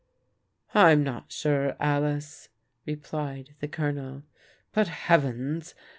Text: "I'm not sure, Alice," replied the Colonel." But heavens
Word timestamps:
"I'm 0.73 1.03
not 1.03 1.31
sure, 1.31 1.75
Alice," 1.79 2.49
replied 2.87 3.53
the 3.59 3.67
Colonel." 3.67 4.23
But 4.73 4.87
heavens 4.87 5.75